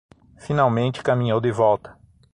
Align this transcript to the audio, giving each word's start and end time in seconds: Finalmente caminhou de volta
Finalmente 0.37 1.03
caminhou 1.03 1.39
de 1.39 1.51
volta 1.51 1.95